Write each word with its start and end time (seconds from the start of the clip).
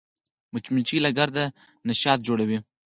مچمچۍ 0.53 0.97
له 1.05 1.09
ګرده 1.17 1.43
نه 1.87 1.93
شات 2.01 2.19
جوړوي 2.27 2.57